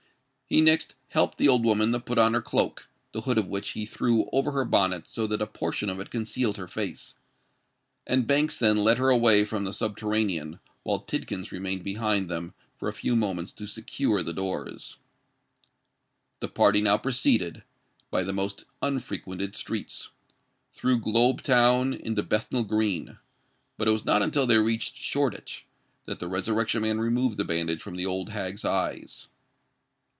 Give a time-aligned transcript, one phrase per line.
[0.47, 3.69] He next helped the old woman to put on her cloak, the hood of which
[3.69, 7.15] he threw over her bonnet so that a portion of it concealed her face;
[8.05, 12.89] and Banks then led her away from the subterranean, while Tidkins remained behind them for
[12.89, 14.97] a few moments to secure the doors.
[16.41, 17.63] The party now proceeded,
[18.09, 20.09] by the most unfrequented streets,
[20.73, 23.19] through Globe Town into Bethnal Green;
[23.77, 25.65] but it was not until they reached Shoreditch,
[26.03, 29.29] that the Resurrection Man removed the bandage from the old hag's eyes.